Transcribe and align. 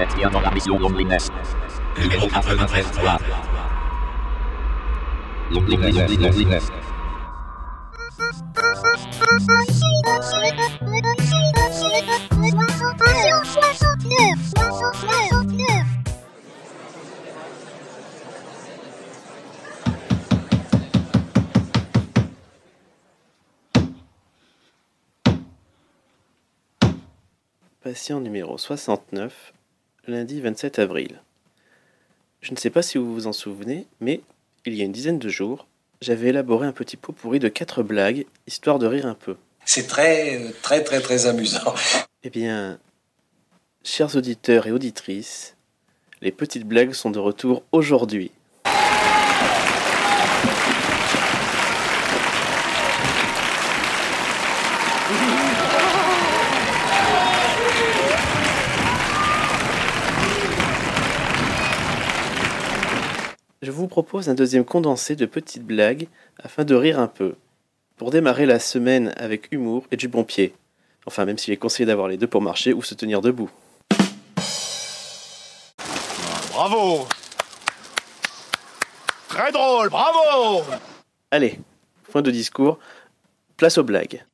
mettiamo 0.00 0.40
la 0.40 0.50
mission 0.50 0.78
Loneliness. 0.78 1.30
Numéro 1.98 2.26
93 2.26 3.18
Loneliness, 5.50 6.16
loneliness. 6.16 6.70
Patient 27.82 28.20
numéro 28.20 28.56
69, 28.56 29.52
lundi 30.06 30.40
27 30.40 30.78
avril. 30.78 31.20
Je 32.40 32.52
ne 32.52 32.56
sais 32.56 32.70
pas 32.70 32.82
si 32.82 32.98
vous 32.98 33.12
vous 33.12 33.26
en 33.26 33.32
souvenez, 33.32 33.86
mais 34.00 34.20
il 34.64 34.74
y 34.74 34.82
a 34.82 34.84
une 34.84 34.92
dizaine 34.92 35.18
de 35.18 35.28
jours, 35.28 35.66
j'avais 36.00 36.28
élaboré 36.28 36.66
un 36.66 36.72
petit 36.72 36.96
pot 36.96 37.12
pourri 37.12 37.38
de 37.38 37.48
quatre 37.48 37.82
blagues, 37.82 38.26
histoire 38.46 38.78
de 38.78 38.86
rire 38.86 39.06
un 39.06 39.14
peu. 39.14 39.36
C'est 39.64 39.86
très, 39.86 40.52
très, 40.62 40.82
très, 40.82 41.00
très 41.00 41.26
amusant. 41.26 41.74
Eh 42.22 42.30
bien, 42.30 42.78
chers 43.84 44.16
auditeurs 44.16 44.66
et 44.66 44.72
auditrices, 44.72 45.56
les 46.22 46.32
petites 46.32 46.66
blagues 46.66 46.92
sont 46.92 47.10
de 47.10 47.18
retour 47.18 47.62
aujourd'hui. 47.72 48.30
Je 63.62 63.72
vous 63.72 63.88
propose 63.88 64.30
un 64.30 64.34
deuxième 64.34 64.64
condensé 64.64 65.16
de 65.16 65.26
petites 65.26 65.66
blagues 65.66 66.08
afin 66.42 66.64
de 66.64 66.74
rire 66.74 66.98
un 66.98 67.08
peu, 67.08 67.34
pour 67.98 68.10
démarrer 68.10 68.46
la 68.46 68.58
semaine 68.58 69.12
avec 69.18 69.52
humour 69.52 69.84
et 69.90 69.98
du 69.98 70.08
bon 70.08 70.24
pied. 70.24 70.54
Enfin, 71.04 71.26
même 71.26 71.36
s'il 71.36 71.52
est 71.52 71.58
conseillé 71.58 71.84
d'avoir 71.84 72.08
les 72.08 72.16
deux 72.16 72.26
pour 72.26 72.40
marcher 72.40 72.72
ou 72.72 72.80
se 72.80 72.94
tenir 72.94 73.20
debout. 73.20 73.50
Bravo 76.52 77.06
Très 79.28 79.52
drôle, 79.52 79.90
bravo 79.90 80.64
Allez, 81.30 81.60
fin 82.04 82.22
de 82.22 82.30
discours, 82.30 82.78
place 83.58 83.76
aux 83.76 83.84
blagues. 83.84 84.24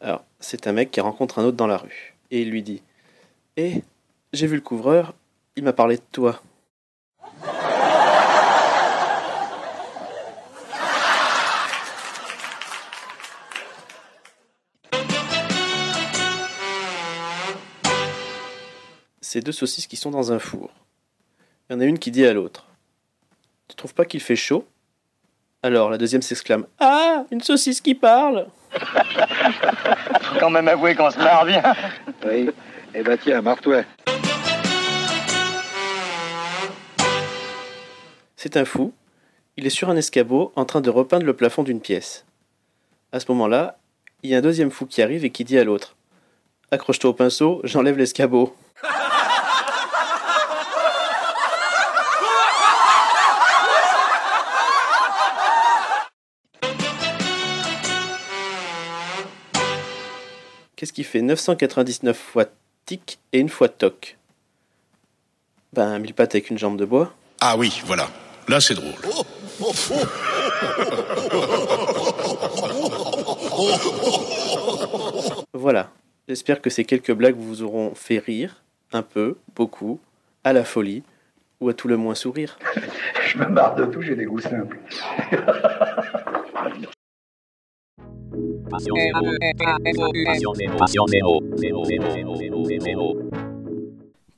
Alors, 0.00 0.24
c'est 0.40 0.66
un 0.66 0.72
mec 0.72 0.90
qui 0.90 1.02
rencontre 1.02 1.40
un 1.40 1.44
autre 1.44 1.58
dans 1.58 1.66
la 1.66 1.76
rue, 1.76 2.16
et 2.30 2.40
il 2.40 2.48
lui 2.48 2.62
dit 2.62 2.80
Eh, 3.58 3.82
j'ai 4.32 4.46
vu 4.46 4.56
le 4.56 4.60
couvreur, 4.62 5.14
il 5.56 5.64
m'a 5.64 5.72
parlé 5.72 5.96
de 5.96 6.02
toi. 6.12 6.40
C'est 19.20 19.40
deux 19.40 19.52
saucisses 19.52 19.86
qui 19.86 19.96
sont 19.96 20.10
dans 20.10 20.32
un 20.32 20.38
four. 20.38 20.70
Il 21.68 21.74
y 21.74 21.76
en 21.76 21.80
a 21.80 21.84
une 21.84 21.98
qui 21.98 22.10
dit 22.10 22.24
à 22.26 22.32
l'autre 22.32 22.66
Tu 23.68 23.76
trouves 23.76 23.92
pas 23.94 24.04
qu'il 24.06 24.20
fait 24.20 24.36
chaud? 24.36 24.66
Alors 25.62 25.90
la 25.90 25.98
deuxième 25.98 26.22
s'exclame 26.22 26.66
Ah 26.78 27.24
Une 27.30 27.42
saucisse 27.42 27.80
qui 27.80 27.94
parle 27.94 28.46
Faut 28.70 30.38
quand 30.40 30.50
même 30.50 30.68
avouer 30.68 30.94
qu'on 30.94 31.10
se 31.10 31.18
marre 31.18 31.44
bien. 31.44 31.62
Oui. 32.24 32.48
Eh 32.94 33.02
ben 33.02 33.18
tiens, 33.18 33.42
marre-toi. 33.42 33.82
C'est 38.40 38.56
un 38.56 38.64
fou. 38.64 38.92
Il 39.56 39.66
est 39.66 39.70
sur 39.70 39.90
un 39.90 39.96
escabeau 39.96 40.52
en 40.54 40.64
train 40.64 40.80
de 40.80 40.90
repeindre 40.90 41.26
le 41.26 41.34
plafond 41.34 41.64
d'une 41.64 41.80
pièce. 41.80 42.24
À 43.10 43.18
ce 43.18 43.26
moment-là, 43.32 43.78
il 44.22 44.30
y 44.30 44.34
a 44.36 44.38
un 44.38 44.40
deuxième 44.40 44.70
fou 44.70 44.86
qui 44.86 45.02
arrive 45.02 45.24
et 45.24 45.30
qui 45.30 45.42
dit 45.42 45.58
à 45.58 45.64
l'autre 45.64 45.96
Accroche-toi 46.70 47.10
au 47.10 47.14
pinceau, 47.14 47.60
j'enlève 47.64 47.98
l'escabeau. 47.98 48.54
Qu'est-ce 60.76 60.92
qui 60.92 61.02
fait 61.02 61.22
999 61.22 62.16
fois 62.16 62.44
tic 62.86 63.18
et 63.32 63.40
une 63.40 63.48
fois 63.48 63.68
toc? 63.68 64.16
Ben, 65.72 65.98
mille 65.98 66.14
pattes 66.14 66.36
avec 66.36 66.50
une 66.50 66.58
jambe 66.58 66.76
de 66.76 66.84
bois. 66.84 67.12
Ah 67.40 67.56
oui, 67.56 67.82
voilà. 67.84 68.08
Là, 68.48 68.60
c'est 68.60 68.74
drôle. 68.74 68.94
Voilà. 75.52 75.90
J'espère 76.28 76.60
que 76.60 76.70
ces 76.70 76.84
quelques 76.84 77.12
blagues 77.12 77.36
vous 77.36 77.62
auront 77.62 77.94
fait 77.94 78.18
rire, 78.18 78.62
un 78.92 79.02
peu, 79.02 79.36
beaucoup, 79.54 80.00
à 80.44 80.52
la 80.52 80.64
folie, 80.64 81.02
ou 81.60 81.68
à 81.68 81.74
tout 81.74 81.88
le 81.88 81.96
moins 81.96 82.14
sourire. 82.14 82.58
Je 83.26 83.38
me 83.38 83.46
marre 83.46 83.74
de 83.74 83.84
tout, 83.86 84.00
j'ai 84.00 84.14
des 84.14 84.24
goûts 84.24 84.40
simples. 84.40 84.78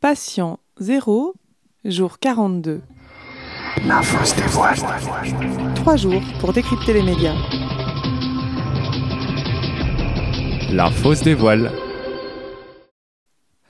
Patient 0.01 0.59
0, 0.79 1.35
jour 1.85 2.19
42. 2.19 2.81
La 3.87 4.03
fausse 4.03 4.37
des 4.37 4.43
voiles. 4.43 5.75
Trois 5.75 5.97
jours 5.97 6.21
pour 6.39 6.53
décrypter 6.53 6.93
les 6.93 7.03
médias. 7.03 7.35
La 10.71 10.91
fausse 10.91 11.23
des 11.23 11.35
voiles. 11.35 11.73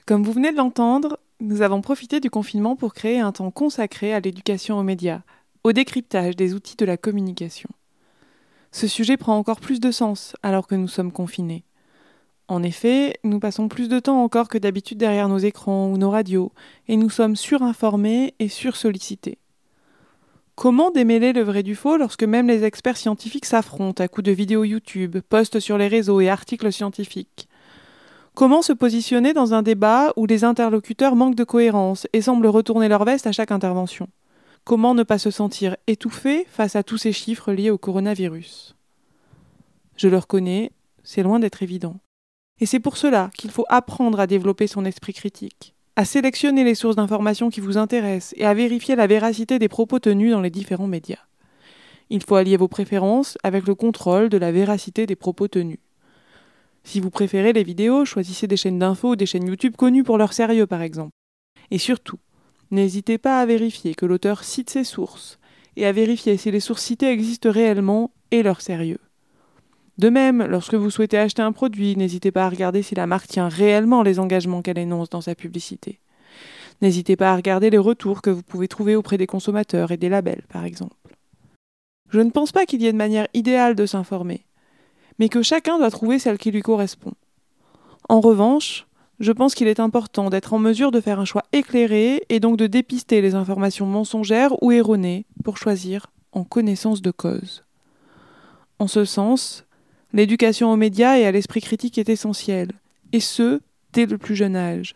Comme 0.06 0.24
vous 0.24 0.32
venez 0.32 0.50
de 0.50 0.56
l'entendre, 0.56 1.18
nous 1.40 1.62
avons 1.62 1.80
profité 1.80 2.18
du 2.18 2.28
confinement 2.28 2.76
pour 2.76 2.92
créer 2.92 3.20
un 3.20 3.30
temps 3.32 3.50
consacré 3.50 4.12
à 4.12 4.20
l'éducation 4.20 4.78
aux 4.78 4.82
médias, 4.82 5.20
au 5.62 5.72
décryptage 5.72 6.34
des 6.34 6.54
outils 6.54 6.76
de 6.76 6.84
la 6.84 6.96
communication. 6.96 7.70
Ce 8.72 8.88
sujet 8.88 9.16
prend 9.16 9.36
encore 9.36 9.60
plus 9.60 9.80
de 9.80 9.90
sens 9.90 10.34
alors 10.42 10.66
que 10.66 10.74
nous 10.74 10.88
sommes 10.88 11.12
confinés. 11.12 11.64
En 12.48 12.64
effet, 12.64 13.18
nous 13.22 13.38
passons 13.38 13.68
plus 13.68 13.88
de 13.88 14.00
temps 14.00 14.22
encore 14.24 14.48
que 14.48 14.58
d'habitude 14.58 14.98
derrière 14.98 15.28
nos 15.28 15.38
écrans 15.38 15.86
ou 15.86 15.98
nos 15.98 16.10
radios, 16.10 16.50
et 16.88 16.96
nous 16.96 17.10
sommes 17.10 17.36
surinformés 17.36 18.34
et 18.40 18.48
sursollicités. 18.48 19.38
Comment 20.60 20.90
démêler 20.90 21.32
le 21.32 21.40
vrai 21.40 21.62
du 21.62 21.74
faux 21.74 21.96
lorsque 21.96 22.22
même 22.22 22.46
les 22.46 22.64
experts 22.64 22.98
scientifiques 22.98 23.46
s'affrontent 23.46 24.04
à 24.04 24.08
coups 24.08 24.26
de 24.26 24.30
vidéos 24.30 24.62
YouTube, 24.62 25.16
posts 25.26 25.58
sur 25.58 25.78
les 25.78 25.88
réseaux 25.88 26.20
et 26.20 26.28
articles 26.28 26.70
scientifiques? 26.70 27.48
Comment 28.34 28.60
se 28.60 28.74
positionner 28.74 29.32
dans 29.32 29.54
un 29.54 29.62
débat 29.62 30.12
où 30.16 30.26
les 30.26 30.44
interlocuteurs 30.44 31.16
manquent 31.16 31.34
de 31.34 31.44
cohérence 31.44 32.06
et 32.12 32.20
semblent 32.20 32.46
retourner 32.46 32.88
leur 32.88 33.06
veste 33.06 33.26
à 33.26 33.32
chaque 33.32 33.52
intervention? 33.52 34.10
Comment 34.64 34.92
ne 34.92 35.02
pas 35.02 35.16
se 35.16 35.30
sentir 35.30 35.78
étouffé 35.86 36.46
face 36.50 36.76
à 36.76 36.82
tous 36.82 36.98
ces 36.98 37.14
chiffres 37.14 37.54
liés 37.54 37.70
au 37.70 37.78
coronavirus? 37.78 38.76
Je 39.96 40.08
le 40.08 40.18
reconnais, 40.18 40.72
c'est 41.04 41.22
loin 41.22 41.38
d'être 41.38 41.62
évident. 41.62 41.96
Et 42.58 42.66
c'est 42.66 42.80
pour 42.80 42.98
cela 42.98 43.30
qu'il 43.34 43.50
faut 43.50 43.64
apprendre 43.70 44.20
à 44.20 44.26
développer 44.26 44.66
son 44.66 44.84
esprit 44.84 45.14
critique, 45.14 45.74
à 45.96 46.04
sélectionner 46.04 46.64
les 46.64 46.74
sources 46.74 46.96
d'informations 46.96 47.50
qui 47.50 47.60
vous 47.60 47.76
intéressent 47.76 48.34
et 48.36 48.44
à 48.44 48.54
vérifier 48.54 48.96
la 48.96 49.06
véracité 49.06 49.58
des 49.58 49.68
propos 49.68 49.98
tenus 49.98 50.32
dans 50.32 50.40
les 50.40 50.50
différents 50.50 50.86
médias. 50.86 51.26
Il 52.10 52.22
faut 52.22 52.36
allier 52.36 52.56
vos 52.56 52.68
préférences 52.68 53.38
avec 53.42 53.66
le 53.66 53.74
contrôle 53.74 54.28
de 54.28 54.38
la 54.38 54.52
véracité 54.52 55.06
des 55.06 55.16
propos 55.16 55.48
tenus. 55.48 55.78
Si 56.82 57.00
vous 57.00 57.10
préférez 57.10 57.52
les 57.52 57.62
vidéos, 57.62 58.04
choisissez 58.04 58.46
des 58.46 58.56
chaînes 58.56 58.78
d'infos 58.78 59.10
ou 59.10 59.16
des 59.16 59.26
chaînes 59.26 59.46
YouTube 59.46 59.76
connues 59.76 60.04
pour 60.04 60.18
leur 60.18 60.32
sérieux 60.32 60.66
par 60.66 60.82
exemple. 60.82 61.12
Et 61.70 61.78
surtout, 61.78 62.18
n'hésitez 62.70 63.18
pas 63.18 63.40
à 63.40 63.46
vérifier 63.46 63.94
que 63.94 64.06
l'auteur 64.06 64.44
cite 64.44 64.70
ses 64.70 64.84
sources 64.84 65.38
et 65.76 65.86
à 65.86 65.92
vérifier 65.92 66.36
si 66.36 66.50
les 66.50 66.60
sources 66.60 66.82
citées 66.82 67.10
existent 67.10 67.50
réellement 67.50 68.10
et 68.30 68.42
leur 68.42 68.60
sérieux. 68.60 68.98
De 69.98 70.08
même, 70.08 70.44
lorsque 70.44 70.74
vous 70.74 70.90
souhaitez 70.90 71.18
acheter 71.18 71.42
un 71.42 71.52
produit, 71.52 71.96
n'hésitez 71.96 72.30
pas 72.30 72.46
à 72.46 72.48
regarder 72.48 72.82
si 72.82 72.94
la 72.94 73.06
marque 73.06 73.28
tient 73.28 73.48
réellement 73.48 74.02
les 74.02 74.18
engagements 74.18 74.62
qu'elle 74.62 74.78
énonce 74.78 75.10
dans 75.10 75.20
sa 75.20 75.34
publicité. 75.34 76.00
N'hésitez 76.80 77.16
pas 77.16 77.32
à 77.32 77.36
regarder 77.36 77.68
les 77.68 77.78
retours 77.78 78.22
que 78.22 78.30
vous 78.30 78.42
pouvez 78.42 78.68
trouver 78.68 78.96
auprès 78.96 79.18
des 79.18 79.26
consommateurs 79.26 79.92
et 79.92 79.98
des 79.98 80.08
labels, 80.08 80.44
par 80.48 80.64
exemple. 80.64 80.96
Je 82.08 82.20
ne 82.20 82.30
pense 82.30 82.52
pas 82.52 82.66
qu'il 82.66 82.82
y 82.82 82.86
ait 82.86 82.92
de 82.92 82.96
manière 82.96 83.28
idéale 83.34 83.74
de 83.74 83.86
s'informer, 83.86 84.46
mais 85.18 85.28
que 85.28 85.42
chacun 85.42 85.78
doit 85.78 85.90
trouver 85.90 86.18
celle 86.18 86.38
qui 86.38 86.50
lui 86.50 86.62
correspond. 86.62 87.12
En 88.08 88.20
revanche, 88.20 88.86
je 89.20 89.32
pense 89.32 89.54
qu'il 89.54 89.68
est 89.68 89.80
important 89.80 90.30
d'être 90.30 90.54
en 90.54 90.58
mesure 90.58 90.90
de 90.90 91.00
faire 91.00 91.20
un 91.20 91.26
choix 91.26 91.44
éclairé 91.52 92.24
et 92.30 92.40
donc 92.40 92.56
de 92.56 92.66
dépister 92.66 93.20
les 93.20 93.34
informations 93.34 93.86
mensongères 93.86 94.60
ou 94.62 94.72
erronées 94.72 95.26
pour 95.44 95.58
choisir 95.58 96.06
en 96.32 96.42
connaissance 96.42 97.02
de 97.02 97.10
cause. 97.10 97.62
En 98.78 98.86
ce 98.86 99.04
sens, 99.04 99.66
l'éducation 100.12 100.72
aux 100.72 100.76
médias 100.76 101.18
et 101.18 101.26
à 101.26 101.32
l'esprit 101.32 101.60
critique 101.60 101.98
est 101.98 102.08
essentielle, 102.08 102.72
et 103.12 103.20
ce, 103.20 103.60
dès 103.92 104.06
le 104.06 104.18
plus 104.18 104.36
jeune 104.36 104.56
âge. 104.56 104.94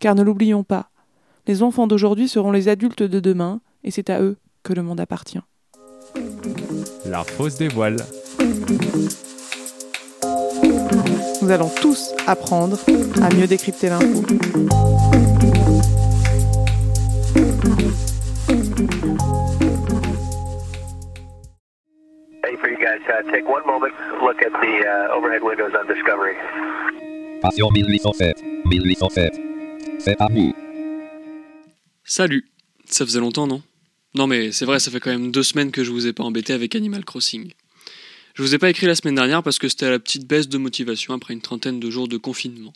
Car 0.00 0.14
ne 0.14 0.22
l'oublions 0.22 0.64
pas, 0.64 0.90
les 1.46 1.62
enfants 1.62 1.86
d'aujourd'hui 1.86 2.28
seront 2.28 2.52
les 2.52 2.68
adultes 2.68 3.02
de 3.02 3.20
demain, 3.20 3.60
et 3.82 3.90
c'est 3.90 4.10
à 4.10 4.20
eux 4.20 4.36
que 4.62 4.72
le 4.72 4.82
monde 4.82 5.00
appartient. 5.00 5.40
La 7.06 7.22
fausse 7.22 7.56
des 7.56 7.68
voiles. 7.68 7.98
Nous 11.42 11.50
allons 11.50 11.68
tous 11.68 12.12
apprendre 12.26 12.78
à 13.20 13.34
mieux 13.34 13.46
décrypter 13.46 13.90
l'info. 13.90 14.24
Hey, 22.44 22.56
for 22.56 22.68
you 22.68 22.76
guys, 22.76 23.00
uh, 23.08 23.22
take 23.32 23.48
one 23.48 23.66
moment, 23.66 23.94
look 24.20 24.42
at 24.42 24.52
the 24.52 24.84
uh, 24.84 25.16
overhead 25.16 25.42
windows 25.42 25.72
on 25.74 25.86
Discovery. 25.86 26.34
Passion 27.40 27.70
1807. 27.72 28.34
1807. 28.66 29.40
C'est 29.98 30.20
à 30.20 30.26
vous. 30.30 30.52
Salut 32.04 32.44
Ça 32.84 33.06
faisait 33.06 33.20
longtemps, 33.20 33.46
non? 33.46 33.62
Non 34.14 34.26
mais 34.26 34.52
c'est 34.52 34.66
vrai, 34.66 34.78
ça 34.78 34.90
fait 34.90 35.00
quand 35.00 35.10
même 35.10 35.30
deux 35.30 35.42
semaines 35.42 35.70
que 35.70 35.84
je 35.84 35.90
vous 35.90 36.06
ai 36.06 36.12
pas 36.12 36.22
embêté 36.22 36.52
avec 36.52 36.74
Animal 36.74 37.06
Crossing. 37.06 37.50
Je 38.34 38.42
vous 38.42 38.54
ai 38.54 38.58
pas 38.58 38.68
écrit 38.68 38.86
la 38.86 38.94
semaine 38.94 39.14
dernière 39.14 39.42
parce 39.42 39.58
que 39.58 39.68
c'était 39.70 39.86
à 39.86 39.90
la 39.90 39.98
petite 39.98 40.26
baisse 40.28 40.50
de 40.50 40.58
motivation 40.58 41.14
après 41.14 41.32
une 41.32 41.40
trentaine 41.40 41.80
de 41.80 41.88
jours 41.88 42.08
de 42.08 42.18
confinement. 42.18 42.74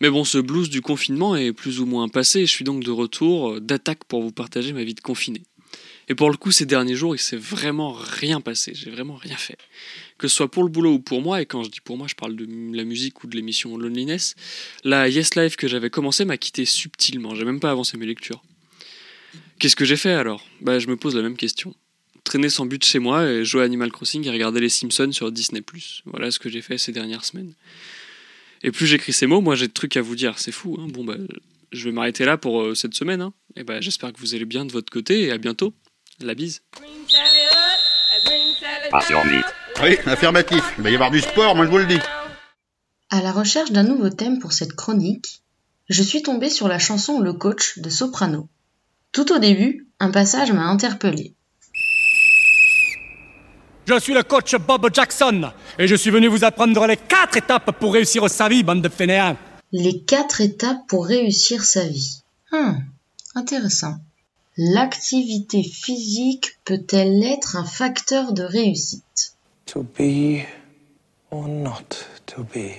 Mais 0.00 0.08
bon, 0.08 0.24
ce 0.24 0.38
blues 0.38 0.70
du 0.70 0.80
confinement 0.80 1.36
est 1.36 1.52
plus 1.52 1.80
ou 1.80 1.86
moins 1.86 2.08
passé 2.08 2.40
et 2.40 2.46
je 2.46 2.50
suis 2.50 2.64
donc 2.64 2.82
de 2.82 2.90
retour 2.90 3.50
euh, 3.50 3.60
d'attaque 3.60 4.04
pour 4.04 4.22
vous 4.22 4.32
partager 4.32 4.72
ma 4.72 4.84
vie 4.84 4.94
de 4.94 5.00
confiné. 5.00 5.42
Et 6.10 6.16
pour 6.16 6.28
le 6.28 6.36
coup, 6.36 6.50
ces 6.50 6.66
derniers 6.66 6.96
jours, 6.96 7.14
il 7.14 7.20
s'est 7.20 7.36
vraiment 7.36 7.92
rien 7.92 8.40
passé, 8.40 8.72
j'ai 8.74 8.90
vraiment 8.90 9.14
rien 9.14 9.36
fait. 9.36 9.56
Que 10.18 10.26
ce 10.26 10.34
soit 10.34 10.50
pour 10.50 10.64
le 10.64 10.68
boulot 10.68 10.94
ou 10.94 10.98
pour 10.98 11.22
moi, 11.22 11.40
et 11.40 11.46
quand 11.46 11.62
je 11.62 11.70
dis 11.70 11.80
pour 11.80 11.96
moi, 11.96 12.08
je 12.08 12.16
parle 12.16 12.34
de 12.34 12.48
la 12.76 12.82
musique 12.82 13.22
ou 13.22 13.28
de 13.28 13.36
l'émission 13.36 13.78
Loneliness, 13.78 14.34
la 14.82 15.08
Yes 15.08 15.36
Life 15.36 15.54
que 15.54 15.68
j'avais 15.68 15.88
commencé 15.88 16.24
m'a 16.24 16.36
quitté 16.36 16.64
subtilement, 16.64 17.36
j'ai 17.36 17.44
même 17.44 17.60
pas 17.60 17.70
avancé 17.70 17.96
mes 17.96 18.06
lectures. 18.06 18.42
Qu'est-ce 19.60 19.76
que 19.76 19.84
j'ai 19.84 19.96
fait 19.96 20.10
alors? 20.10 20.44
Bah, 20.60 20.80
je 20.80 20.88
me 20.88 20.96
pose 20.96 21.14
la 21.14 21.22
même 21.22 21.36
question. 21.36 21.76
Traîner 22.24 22.48
sans 22.48 22.66
but 22.66 22.84
chez 22.84 22.98
moi 22.98 23.30
et 23.30 23.44
jouer 23.44 23.62
à 23.62 23.64
Animal 23.64 23.92
Crossing 23.92 24.26
et 24.26 24.30
regarder 24.30 24.58
les 24.58 24.68
Simpsons 24.68 25.12
sur 25.12 25.30
Disney+. 25.30 25.62
Voilà 26.06 26.32
ce 26.32 26.40
que 26.40 26.48
j'ai 26.48 26.60
fait 26.60 26.76
ces 26.76 26.90
dernières 26.90 27.24
semaines. 27.24 27.54
Et 28.64 28.72
plus 28.72 28.88
j'écris 28.88 29.12
ces 29.12 29.28
mots, 29.28 29.40
moi 29.40 29.54
j'ai 29.54 29.68
de 29.68 29.72
trucs 29.72 29.96
à 29.96 30.02
vous 30.02 30.16
dire, 30.16 30.40
c'est 30.40 30.50
fou. 30.50 30.76
Hein 30.80 30.88
bon 30.88 31.04
bah, 31.04 31.14
je 31.70 31.84
vais 31.84 31.92
m'arrêter 31.92 32.24
là 32.24 32.36
pour 32.36 32.62
euh, 32.62 32.74
cette 32.74 32.94
semaine. 32.94 33.20
Hein. 33.20 33.32
Et 33.54 33.62
bah, 33.62 33.80
j'espère 33.80 34.12
que 34.12 34.18
vous 34.18 34.34
allez 34.34 34.44
bien 34.44 34.64
de 34.64 34.72
votre 34.72 34.90
côté 34.90 35.22
et 35.22 35.30
à 35.30 35.38
bientôt. 35.38 35.72
La 36.22 36.34
bise. 36.34 36.60
8. 38.92 39.44
Oui, 39.82 39.96
affirmatif. 40.04 40.74
Il 40.76 40.84
va 40.84 40.90
y 40.90 40.94
avoir 40.94 41.10
du 41.10 41.20
sport, 41.20 41.56
moi 41.56 41.64
je 41.64 41.70
vous 41.70 41.78
le 41.78 41.86
dis. 41.86 41.98
À 43.08 43.22
la 43.22 43.32
recherche 43.32 43.72
d'un 43.72 43.84
nouveau 43.84 44.10
thème 44.10 44.38
pour 44.38 44.52
cette 44.52 44.74
chronique, 44.74 45.40
je 45.88 46.02
suis 46.02 46.22
tombée 46.22 46.50
sur 46.50 46.68
la 46.68 46.78
chanson 46.78 47.20
Le 47.20 47.32
coach 47.32 47.78
de 47.78 47.88
Soprano. 47.88 48.48
Tout 49.12 49.32
au 49.32 49.38
début, 49.38 49.86
un 49.98 50.10
passage 50.10 50.52
m'a 50.52 50.66
interpellée. 50.66 51.34
Je 53.86 53.98
suis 53.98 54.14
le 54.14 54.22
coach 54.22 54.54
Bob 54.56 54.88
Jackson 54.92 55.50
et 55.78 55.88
je 55.88 55.94
suis 55.94 56.10
venu 56.10 56.28
vous 56.28 56.44
apprendre 56.44 56.86
les 56.86 56.98
quatre 56.98 57.38
étapes 57.38 57.78
pour 57.78 57.94
réussir 57.94 58.28
sa 58.28 58.48
vie, 58.48 58.62
bande 58.62 58.82
de 58.82 58.88
fainéants. 58.90 59.36
Les 59.72 60.02
quatre 60.02 60.42
étapes 60.42 60.86
pour 60.86 61.06
réussir 61.06 61.64
sa 61.64 61.84
vie. 61.86 62.22
Hum, 62.52 62.84
intéressant. 63.34 63.96
L'activité 64.62 65.62
physique 65.62 66.58
peut-elle 66.66 67.24
être 67.24 67.56
un 67.56 67.64
facteur 67.64 68.34
de 68.34 68.42
réussite? 68.42 69.34
To 69.64 69.82
be 69.82 70.44
or 71.30 71.48
not 71.48 72.04
to 72.26 72.42
be? 72.42 72.76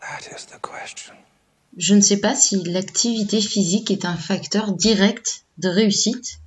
That 0.00 0.30
is 0.34 0.46
the 0.46 0.58
question. 0.62 1.12
Je 1.76 1.94
ne 1.94 2.00
sais 2.00 2.16
pas 2.16 2.34
si 2.34 2.56
l'activité 2.62 3.42
physique 3.42 3.90
est 3.90 4.06
un 4.06 4.16
facteur 4.16 4.72
direct 4.72 5.44
de 5.58 5.68
réussite, 5.68 6.38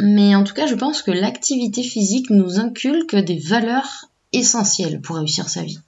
mais 0.00 0.34
en 0.34 0.42
tout 0.42 0.54
cas, 0.54 0.66
je 0.66 0.74
pense 0.74 1.02
que 1.02 1.10
l'activité 1.10 1.82
physique 1.82 2.30
nous 2.30 2.58
inculque 2.58 3.16
des 3.16 3.38
valeurs 3.38 4.06
essentielles 4.32 5.02
pour 5.02 5.16
réussir 5.16 5.50
sa 5.50 5.62
vie. 5.62 5.80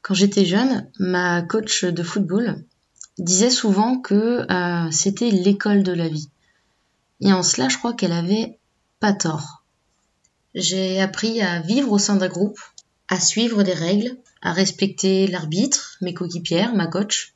Quand 0.00 0.14
j'étais 0.14 0.46
jeune, 0.46 0.90
ma 0.98 1.42
coach 1.42 1.84
de 1.84 2.02
football 2.02 2.64
disait 3.18 3.50
souvent 3.50 3.98
que 3.98 4.50
euh, 4.50 4.90
c'était 4.90 5.30
l'école 5.30 5.82
de 5.82 5.92
la 5.92 6.08
vie. 6.08 6.30
Et 7.20 7.32
en 7.32 7.42
cela, 7.42 7.68
je 7.68 7.78
crois 7.78 7.94
qu'elle 7.94 8.12
avait 8.12 8.58
pas 8.98 9.12
tort. 9.12 9.62
J'ai 10.54 11.00
appris 11.00 11.40
à 11.40 11.60
vivre 11.60 11.92
au 11.92 11.98
sein 11.98 12.16
d'un 12.16 12.28
groupe, 12.28 12.58
à 13.08 13.20
suivre 13.20 13.62
des 13.62 13.74
règles, 13.74 14.16
à 14.42 14.52
respecter 14.52 15.26
l'arbitre, 15.26 15.96
mes 16.00 16.14
coéquipières, 16.14 16.74
ma 16.74 16.86
coach. 16.86 17.34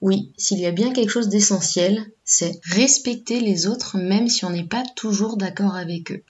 Oui, 0.00 0.32
s'il 0.36 0.58
y 0.58 0.66
a 0.66 0.72
bien 0.72 0.92
quelque 0.92 1.10
chose 1.10 1.28
d'essentiel, 1.28 2.04
c'est 2.24 2.60
respecter 2.64 3.40
les 3.40 3.66
autres 3.66 3.96
même 3.96 4.28
si 4.28 4.44
on 4.44 4.50
n'est 4.50 4.64
pas 4.64 4.84
toujours 4.94 5.36
d'accord 5.36 5.74
avec 5.74 6.12
eux. 6.12 6.22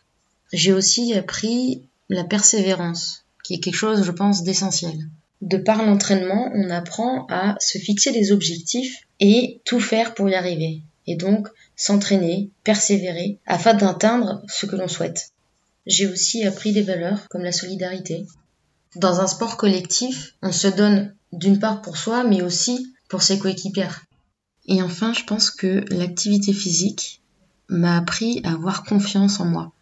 J'ai 0.53 0.73
aussi 0.73 1.15
appris 1.15 1.83
la 2.09 2.25
persévérance, 2.25 3.25
qui 3.45 3.55
est 3.55 3.61
quelque 3.61 3.75
chose, 3.75 4.03
je 4.03 4.11
pense, 4.11 4.43
d'essentiel. 4.43 5.09
De 5.43 5.59
par 5.59 5.85
l'entraînement, 5.85 6.51
on 6.55 6.71
apprend 6.71 7.27
à 7.29 7.57
se 7.61 7.79
fixer 7.79 8.13
des 8.13 8.33
objectifs 8.33 9.07
et 9.21 9.61
tout 9.65 9.81
faire 9.81 10.15
pour 10.15 10.29
y 10.29 10.35
arriver. 10.35 10.83
Et 11.11 11.17
donc, 11.17 11.49
s'entraîner, 11.75 12.51
persévérer, 12.65 13.39
afin 13.47 13.73
d'atteindre 13.73 14.43
ce 14.47 14.67
que 14.67 14.77
l'on 14.77 14.89
souhaite. 14.89 15.33
J'ai 15.87 16.07
aussi 16.07 16.45
appris 16.45 16.75
des 16.75 16.83
valeurs 16.83 17.27
comme 17.31 17.43
la 17.43 17.51
solidarité. 17.51 18.27
Dans 18.95 19.23
un 19.23 19.27
sport 19.27 19.57
collectif, 19.57 20.35
on 20.43 20.53
se 20.53 20.69
donne 20.69 21.15
d'une 21.33 21.59
part 21.59 21.81
pour 21.81 21.97
soi, 21.97 22.25
mais 22.25 22.43
aussi 22.43 22.93
pour 23.09 23.23
ses 23.23 23.39
coéquipières. 23.39 24.05
Et 24.67 24.83
enfin, 24.83 25.15
je 25.15 25.25
pense 25.25 25.51
que 25.51 25.83
l'activité 25.89 26.53
physique 26.53 27.23
m'a 27.71 27.97
appris 27.97 28.43
à 28.45 28.53
avoir 28.53 28.85
confiance 28.85 29.41
en 29.41 29.47
moi, 29.47 29.73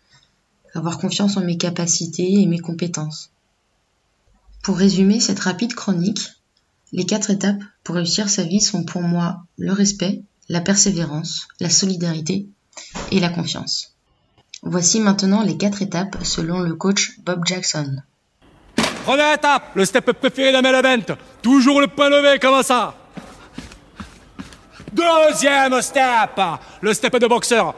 avoir 0.74 0.98
confiance 0.98 1.36
en 1.36 1.44
mes 1.44 1.58
capacités 1.58 2.34
et 2.34 2.46
mes 2.46 2.60
compétences. 2.60 3.30
Pour 4.62 4.76
résumer 4.78 5.18
cette 5.18 5.40
rapide 5.40 5.74
chronique, 5.74 6.30
les 6.92 7.04
quatre 7.04 7.30
étapes 7.30 7.62
pour 7.82 7.96
réussir 7.96 8.28
sa 8.28 8.44
vie 8.44 8.60
sont 8.60 8.84
pour 8.84 9.02
moi 9.02 9.42
le 9.58 9.72
respect, 9.72 10.22
la 10.48 10.60
persévérance, 10.60 11.48
la 11.60 11.70
solidarité 11.70 12.46
et 13.10 13.20
la 13.20 13.28
confiance. 13.28 13.94
Voici 14.62 15.00
maintenant 15.00 15.42
les 15.42 15.56
quatre 15.56 15.82
étapes 15.82 16.16
selon 16.22 16.60
le 16.60 16.74
coach 16.74 17.18
Bob 17.20 17.46
Jackson. 17.46 17.96
Première 19.04 19.34
étape, 19.34 19.70
le 19.74 19.84
step 19.84 20.12
préféré 20.12 20.52
d'un 20.52 20.64
event. 20.64 21.14
Toujours 21.42 21.80
le 21.80 21.86
point 21.86 22.08
levé, 22.08 22.38
comme 22.38 22.62
ça? 22.62 22.94
Deuxième 24.92 25.80
step, 25.80 26.40
le 26.80 26.94
step 26.94 27.16
de 27.16 27.26
boxeur. 27.26 27.74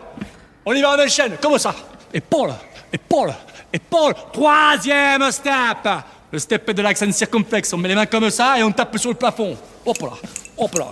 On 0.65 0.73
y 0.73 0.81
va 0.81 0.97
en 0.97 1.05
enchaîne, 1.05 1.37
comme 1.43 1.59
ça? 1.59 1.75
Épaule, 2.15 2.55
épaule, 2.93 3.35
épaule. 3.73 4.15
Troisième 4.33 5.31
step, 5.31 5.89
le 6.31 6.39
step 6.39 6.71
de 6.71 6.83
l'accent 6.83 7.11
circonflexe. 7.13 7.73
On 7.73 7.79
met 7.79 7.89
les 7.89 7.95
mains 7.95 8.07
comme 8.07 8.31
ça 8.31 8.59
et 8.59 8.63
on 8.63 8.73
tape 8.73 8.97
sur 8.99 9.11
le 9.11 9.17
plafond. 9.17 9.57
Hop 9.85 9.99
là, 10.01 10.13
hop 10.57 10.75
là, 10.79 10.87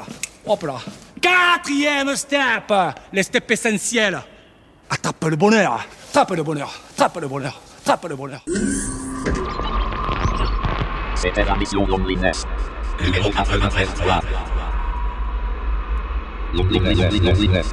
hop 0.46 0.62
là. 0.64 0.78
Quatrième 1.20 2.14
step, 2.14 2.72
le 3.12 3.22
step 3.22 3.50
essentiel. 3.50 4.20
Attrape 4.90 5.24
le 5.24 5.36
bonheur, 5.36 5.84
attrape 6.10 6.30
le 6.32 6.42
bonheur, 6.42 6.72
attrape 6.92 7.20
le 7.20 7.28
bonheur, 7.28 7.60
attrape 7.80 8.08
le 8.08 8.16
bonheur. 8.16 8.44
C'était 11.14 11.44
la 11.44 11.56
mission 11.56 11.86
Loneliness. 11.86 12.44
Numéro 13.02 13.30
93 13.30 13.88
3. 13.94 14.20
Loneliness, 16.54 17.20
Loneliness. 17.20 17.66